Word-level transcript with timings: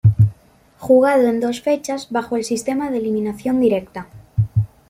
Jugado 0.79 1.27
en 1.27 1.39
dos 1.39 1.61
fechas 1.61 2.07
bajo 2.09 2.35
el 2.35 2.43
sistema 2.43 2.89
de 2.89 2.97
eliminación 2.97 3.59
directa. 3.59 4.07